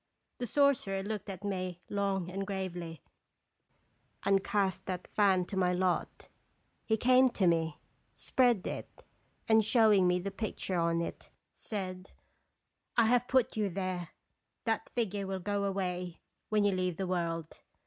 [0.39, 3.03] The sorcerer looked at me long and gravely,
[4.23, 6.27] and cast that fan to my lot.
[6.83, 7.77] He came to me,
[8.15, 9.03] spread it,
[9.47, 12.09] and, showing me the picture on it, said:
[12.97, 14.09] "I have put you there.
[14.63, 17.59] That figure will go away when you leave the world.